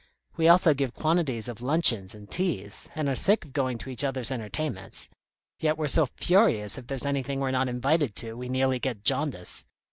[0.35, 4.03] We also give quantities of luncheons and teas, and are sick of going to each
[4.03, 5.09] other's entertainments;
[5.59, 9.63] yet we're so furious if there's anything we're not invited to, we nearly get jaundice.